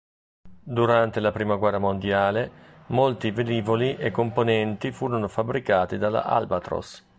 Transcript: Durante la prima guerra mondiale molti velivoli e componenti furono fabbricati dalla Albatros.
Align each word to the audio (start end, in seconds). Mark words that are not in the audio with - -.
Durante 0.63 1.19
la 1.19 1.31
prima 1.31 1.57
guerra 1.57 1.77
mondiale 1.77 2.51
molti 2.87 3.29
velivoli 3.29 3.97
e 3.97 4.09
componenti 4.09 4.91
furono 4.91 5.27
fabbricati 5.27 5.99
dalla 5.99 6.23
Albatros. 6.23 7.05